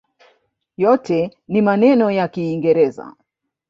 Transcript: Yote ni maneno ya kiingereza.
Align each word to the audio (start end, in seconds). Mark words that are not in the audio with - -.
Yote 0.77 1.37
ni 1.47 1.61
maneno 1.61 2.11
ya 2.11 2.27
kiingereza. 2.27 3.15